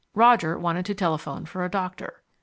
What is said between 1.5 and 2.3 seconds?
a doctor.